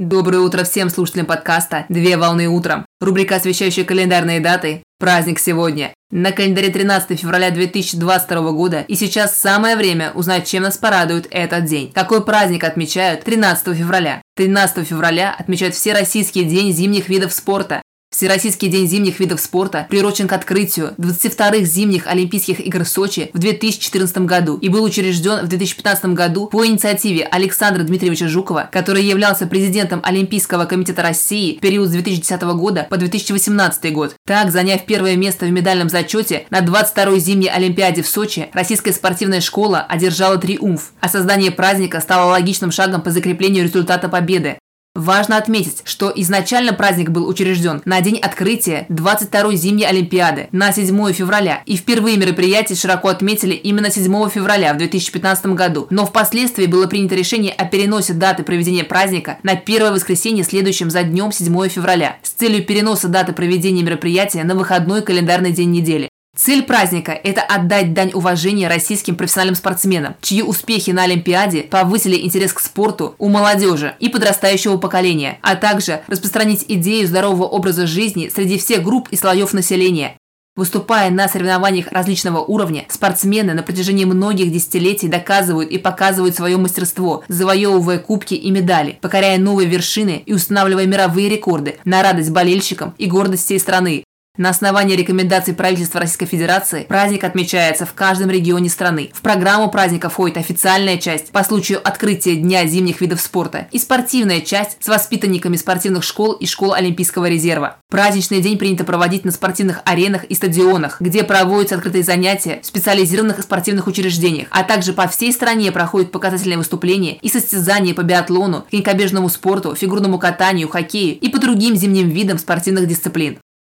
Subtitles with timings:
[0.00, 2.86] Доброе утро всем слушателям подкаста «Две волны утром».
[3.00, 4.84] Рубрика, освещающая календарные даты.
[5.00, 5.92] Праздник сегодня.
[6.12, 8.84] На календаре 13 февраля 2022 года.
[8.86, 11.90] И сейчас самое время узнать, чем нас порадует этот день.
[11.92, 14.22] Какой праздник отмечают 13 февраля?
[14.36, 17.82] 13 февраля отмечают Всероссийский день зимних видов спорта.
[18.18, 23.38] Всероссийский день зимних видов спорта приурочен к открытию 22-х зимних Олимпийских игр в Сочи в
[23.38, 29.46] 2014 году и был учрежден в 2015 году по инициативе Александра Дмитриевича Жукова, который являлся
[29.46, 34.16] президентом Олимпийского комитета России в период с 2010 года по 2018 год.
[34.26, 39.40] Так, заняв первое место в медальном зачете на 22-й зимней Олимпиаде в Сочи, российская спортивная
[39.40, 44.58] школа одержала триумф, а создание праздника стало логичным шагом по закреплению результата победы.
[44.98, 51.12] Важно отметить, что изначально праздник был учрежден на день открытия 22-й зимней Олимпиады на 7
[51.12, 56.88] февраля, и впервые мероприятие широко отметили именно 7 февраля в 2015 году, но впоследствии было
[56.88, 62.16] принято решение о переносе даты проведения праздника на первое воскресенье следующим за днем 7 февраля
[62.24, 66.07] с целью переноса даты проведения мероприятия на выходной календарный день недели.
[66.38, 72.52] Цель праздника– это отдать дань уважения российским профессиональным спортсменам, чьи успехи на Олимпиаде повысили интерес
[72.52, 78.56] к спорту у молодежи и подрастающего поколения, а также распространить идею здорового образа жизни среди
[78.56, 80.16] всех групп и слоев населения.
[80.54, 87.24] Выступая на соревнованиях различного уровня, спортсмены на протяжении многих десятилетий доказывают и показывают свое мастерство,
[87.26, 93.06] завоевывая кубки и медали, покоряя новые вершины и устанавливая мировые рекорды на радость болельщикам и
[93.06, 94.04] гордость всей страны.
[94.38, 99.10] На основании рекомендаций правительства Российской Федерации праздник отмечается в каждом регионе страны.
[99.12, 104.40] В программу праздника входит официальная часть по случаю открытия Дня зимних видов спорта и спортивная
[104.40, 107.78] часть с воспитанниками спортивных школ и школ Олимпийского резерва.
[107.90, 113.42] Праздничный день принято проводить на спортивных аренах и стадионах, где проводятся открытые занятия в специализированных
[113.42, 119.30] спортивных учреждениях, а также по всей стране проходят показательные выступления и состязания по биатлону, конькобежному
[119.30, 123.38] спорту, фигурному катанию, хоккею и по другим зимним видам спортивных дисциплин.